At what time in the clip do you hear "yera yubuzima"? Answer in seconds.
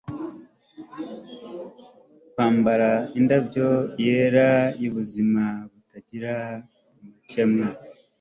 4.03-5.43